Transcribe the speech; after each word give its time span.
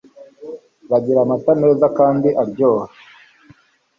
Bagira 0.89 1.19
amata 1.25 1.51
meza 1.61 1.85
kandi 1.97 2.27
aryoha 2.41 2.85